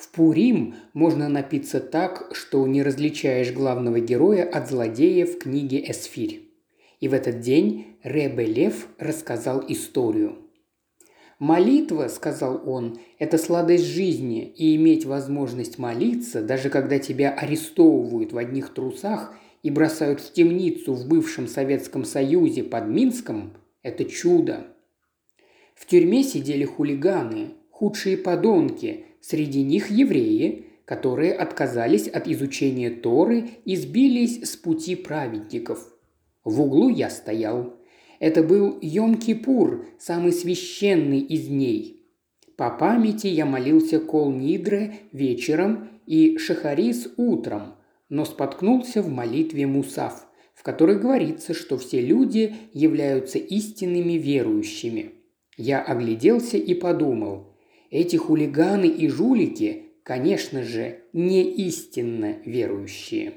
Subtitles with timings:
[0.03, 6.51] В Пурим можно напиться так, что не различаешь главного героя от злодея в книге «Эсфирь».
[6.99, 10.39] И в этот день Ребе Лев рассказал историю.
[11.39, 18.39] «Молитва,– сказал он,– это сладость жизни, и иметь возможность молиться, даже когда тебя арестовывают в
[18.39, 23.53] одних трусах и бросают в темницу в бывшем Советском Союзе под Минском–
[23.85, 24.67] это чудо.
[25.77, 27.51] В тюрьме сидели хулиганы,
[27.83, 35.93] худшие подонки, Среди них евреи, которые отказались от изучения Торы и сбились с пути праведников.
[36.45, 37.77] В углу я стоял.
[38.19, 42.05] Это был Йом-Кипур, самый священный из дней.
[42.57, 47.75] По памяти я молился Кол-Нидре вечером и Шахарис утром,
[48.09, 55.13] но споткнулся в молитве Мусав, в которой говорится, что все люди являются истинными верующими.
[55.57, 57.49] Я огляделся и подумал–
[57.93, 63.35] эти хулиганы и жулики, конечно же, не истинно верующие.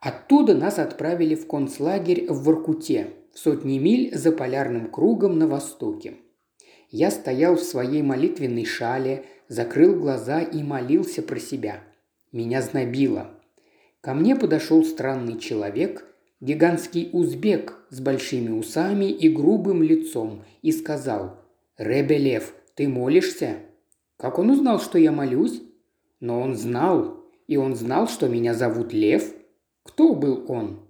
[0.00, 6.14] Оттуда нас отправили в концлагерь в Воркуте, в сотни миль за полярным кругом на востоке.
[6.90, 11.84] Я стоял в своей молитвенной шале, закрыл глаза и молился про себя.
[12.32, 13.30] Меня знобило.
[14.00, 16.06] Ко мне подошел странный человек,
[16.40, 21.36] гигантский узбек с большими усами и грубым лицом, и сказал
[21.76, 23.56] «Ребелев, ты молишься?»
[24.16, 25.62] Как он узнал, что я молюсь?
[26.20, 29.34] Но он знал, и он знал, что меня зовут Лев.
[29.82, 30.88] Кто был он?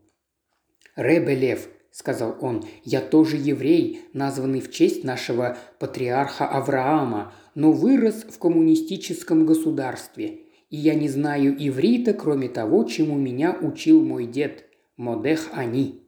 [0.97, 8.25] Ребе Лев, сказал он, я тоже еврей, названный в честь нашего патриарха Авраама, но вырос
[8.25, 10.41] в коммунистическом государстве.
[10.69, 14.67] И я не знаю иврита, кроме того, чему меня учил мой дед–
[14.99, 16.03] Модех Ани.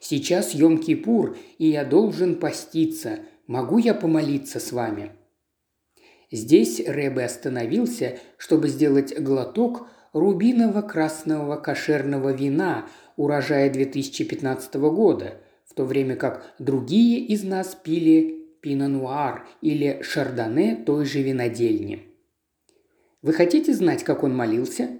[0.00, 3.20] Сейчас Йом-Кипур, и я должен поститься.
[3.46, 5.12] Могу я помолиться с вами?»
[6.30, 12.86] Здесь Рэбе остановился, чтобы сделать глоток рубиново-красного кошерного вина
[13.16, 15.34] урожая 2015 года,
[15.66, 22.06] в то время как другие из нас пили пино-нуар или шардоне той же винодельни.
[23.22, 24.98] Вы хотите знать, как он молился?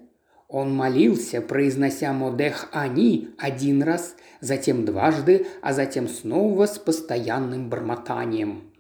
[0.49, 8.65] Он молился, произнося «Модех Ани» один раз, затем дважды, а затем снова с постоянным бормотанием–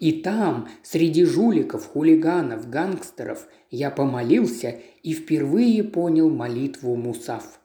[0.00, 7.60] и там, среди жуликов, хулиганов, гангстеров, я помолился и впервые понял молитву Мусав.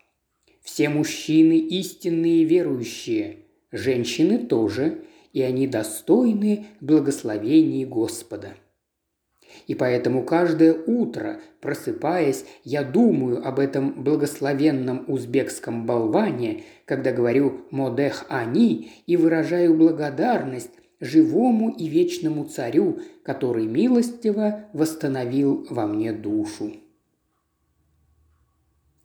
[0.61, 8.55] Все мужчины истинные верующие, женщины тоже, и они достойны благословений Господа.
[9.65, 18.25] И поэтому каждое утро, просыпаясь, я думаю об этом благословенном узбекском болване, когда говорю «Модех
[18.29, 26.73] Ани» и выражаю благодарность живому и вечному царю, который милостиво восстановил во мне душу.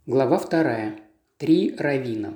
[0.07, 0.99] Глава вторая.
[1.37, 2.35] Три равина.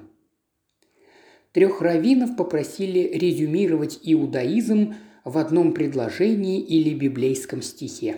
[1.52, 4.94] Трех раввинов попросили резюмировать иудаизм
[5.24, 8.16] в одном предложении или библейском стихе.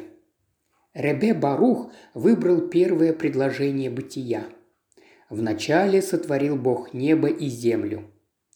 [0.92, 4.44] Ребе Барух выбрал первое предложение бытия.
[5.30, 8.10] «Вначале сотворил Бог небо и землю».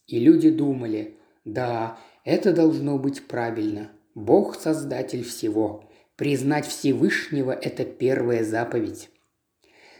[0.07, 3.91] И люди думали, да, это должно быть правильно.
[4.15, 5.89] Бог– создатель всего.
[6.15, 9.09] Признать Всевышнего– это первая заповедь.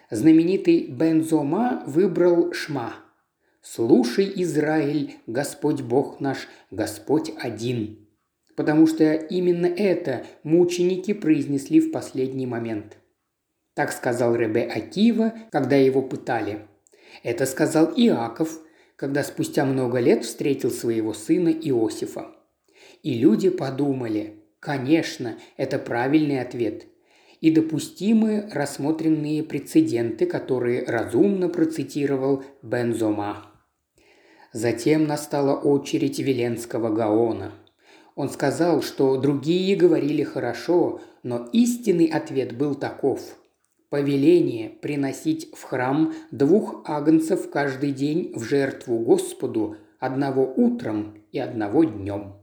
[0.10, 2.94] Знаменитый Бензома выбрал Шма.
[3.62, 8.08] «Слушай, Израиль, Господь Бог наш, Господь один».
[8.56, 12.98] Потому что именно это мученики произнесли в последний момент.
[13.74, 16.68] Так сказал Ребе Акива, когда его пытали.
[17.24, 18.60] Это сказал Иаков–
[18.96, 22.32] когда спустя много лет встретил своего сына Иосифа.
[23.02, 26.86] И люди подумали, конечно, это правильный ответ.
[27.42, 33.52] И допустимы рассмотренные прецеденты, которые разумно процитировал Бензома.
[34.54, 37.52] Затем настала очередь Веленского Гаона.
[38.16, 43.38] Он сказал, что другие говорили хорошо, но истинный ответ был таков–
[43.94, 51.84] повеление приносить в храм двух агнцев каждый день в жертву Господу, одного утром и одного
[51.84, 52.34] днем.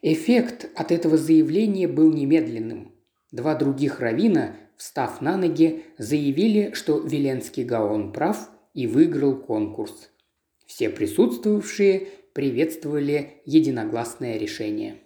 [0.00, 2.94] Эффект от этого заявления был немедленным.
[3.30, 10.10] Два других равина, встав на ноги, заявили, что Веленский Гаон прав и выиграл конкурс.
[10.64, 14.96] Все присутствовавшие приветствовали единогласное решение.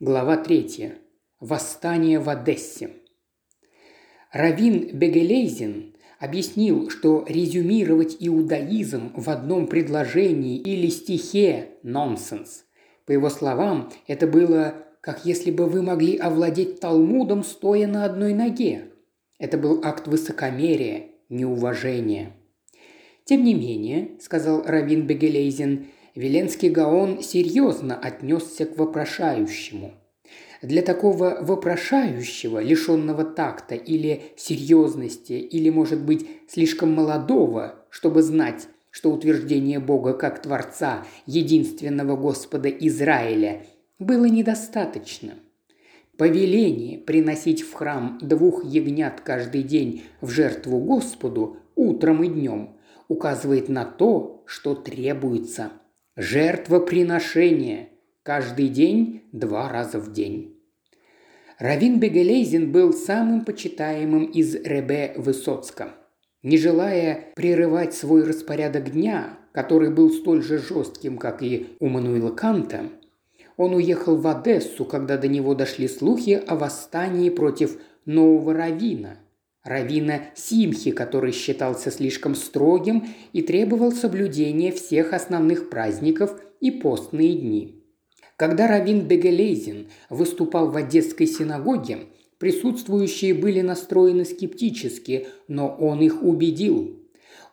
[0.00, 1.03] Глава 3.
[1.44, 2.88] Восстание в Одессе.
[4.32, 12.64] Равин Бегелейзин объяснил, что резюмировать иудаизм в одном предложении или стихе– нонсенс.
[13.04, 18.32] По его словам, это было как если бы вы могли овладеть Талмудом, стоя на одной
[18.32, 18.92] ноге.
[19.38, 22.32] Это был акт высокомерия, неуважения.
[23.26, 29.94] «Тем не менее»,– сказал Равин Бегелейзин,– Веленский Гаон серьезно отнесся к вопрошающему.
[30.64, 39.12] Для такого вопрошающего, лишенного такта или серьезности, или, может быть, слишком молодого, чтобы знать, что
[39.12, 43.66] утверждение Бога как Творца, единственного Господа Израиля,
[43.98, 45.34] было недостаточно.
[46.16, 52.78] Повеление приносить в храм двух ягнят каждый день в жертву Господу утром и днем
[53.08, 55.72] указывает на то, что требуется.
[56.16, 57.90] Жертвоприношение
[58.24, 60.58] каждый день два раза в день.
[61.58, 65.90] Равин Бегелейзин был самым почитаемым из Ребе Высоцка.
[66.42, 72.30] Не желая прерывать свой распорядок дня, который был столь же жестким, как и у Мануила
[72.30, 72.90] Канта,
[73.56, 79.18] он уехал в Одессу, когда до него дошли слухи о восстании против нового равина,
[79.62, 87.83] равина Симхи, который считался слишком строгим и требовал соблюдения всех основных праздников и постные дни.
[88.36, 92.06] Когда равин Бегелейзин выступал в Одесской синагоге,
[92.38, 97.00] присутствующие были настроены скептически, но он их убедил.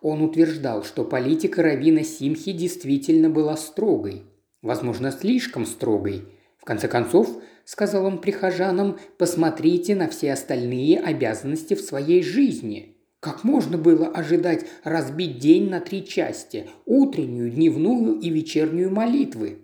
[0.01, 4.23] Он утверждал, что политика равина Симхи действительно была строгой–
[4.61, 6.23] возможно, слишком строгой.
[6.57, 12.97] В конце концов, сказал он прихожанам, посмотрите на все остальные обязанности в своей жизни.
[13.19, 19.59] Как можно было ожидать разбить день на три части– утреннюю, дневную и вечернюю молитвы?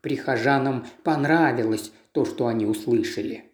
[0.00, 3.44] Прихожанам понравилось то, что они услышали.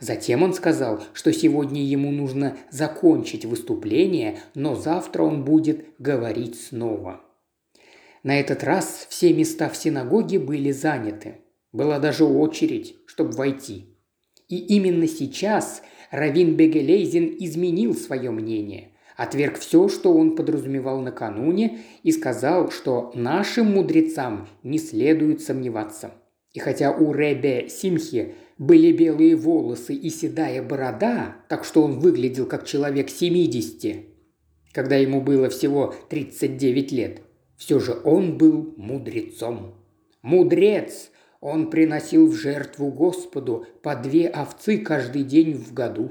[0.00, 7.20] Затем он сказал, что сегодня ему нужно закончить выступление, но завтра он будет говорить снова–
[8.26, 11.42] на этот раз все места в синагоге были заняты.
[11.72, 13.96] Была даже очередь, чтобы войти.
[14.48, 22.12] И именно сейчас Равин Бегелейзин изменил свое мнение, отверг все, что он подразумевал накануне, и
[22.12, 26.12] сказал, что нашим мудрецам не следует сомневаться.
[26.52, 32.46] И хотя у Ребе Симхи были белые волосы и седая борода, так что он выглядел
[32.46, 34.06] как человек 70,
[34.72, 37.22] когда ему было всего 39 лет,
[37.56, 39.74] все же он был мудрецом.
[40.22, 41.10] Мудрец!
[41.40, 46.10] Он приносил в жертву Господу по две овцы каждый день в году.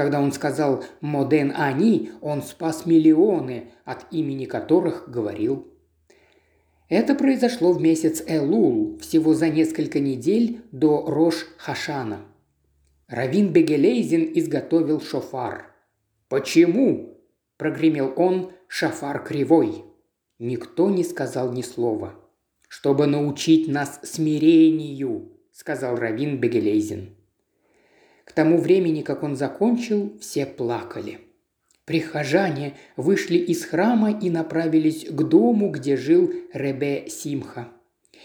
[0.00, 5.68] Когда он сказал «Моден они», он спас миллионы, от имени которых говорил.
[6.88, 12.20] Это произошло в месяц Элул, всего за несколько недель до Рош-Хашана.
[13.08, 15.66] Равин Бегелейзин изготовил шофар.
[16.30, 17.20] «Почему?»–
[17.58, 19.84] прогремел он, шофар кривой–
[20.38, 22.14] Никто не сказал ни слова.
[22.70, 27.19] «Чтобы научить нас смирению»,– сказал Равин Бегелейзин.
[28.30, 31.18] К тому времени, как он закончил, все плакали.
[31.84, 37.66] Прихожане вышли из храма и направились к дому, где жил Ребе Симха.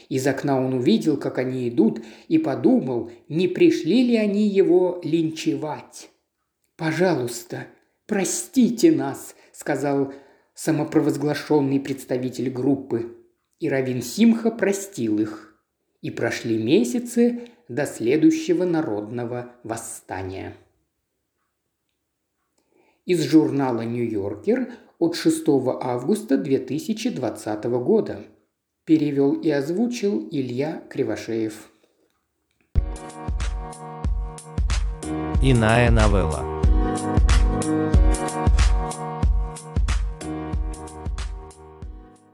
[0.07, 6.12] Из окна он увидел, как они идут, и подумал, не пришли ли они его линчевать.
[6.77, 7.65] «Пожалуйста,
[8.05, 10.13] простите нас»,– сказал
[10.53, 13.17] самопровозглашенный представитель группы.
[13.59, 15.59] И Равин Симха простил их.
[16.03, 20.55] И прошли месяцы до следующего народного восстания.
[23.05, 25.43] Из журнала «Нью-Йоркер» от 6
[25.81, 28.24] августа 2020 года.
[28.84, 31.69] Перевел и озвучил Илья Кривошеев.
[35.41, 36.54] Иная новелла.